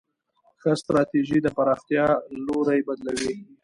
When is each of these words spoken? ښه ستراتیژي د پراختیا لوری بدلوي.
ښه 0.61 0.71
ستراتیژي 0.81 1.39
د 1.43 1.47
پراختیا 1.57 2.05
لوری 2.45 2.79
بدلوي. 2.87 3.33